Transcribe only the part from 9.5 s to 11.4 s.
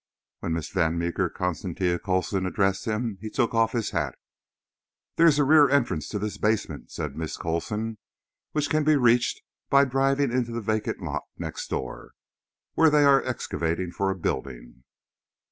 by driving into the vacant lot